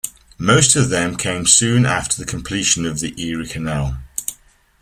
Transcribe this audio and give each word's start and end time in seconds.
Most 0.39 0.75
of 0.75 0.89
them 0.89 1.15
came 1.15 1.45
soon 1.45 1.85
after 1.85 2.13
of 2.15 2.17
the 2.17 2.25
completion 2.31 2.87
of 2.87 3.01
the 3.01 3.13
Erie 3.23 3.45
Canal. 3.47 3.99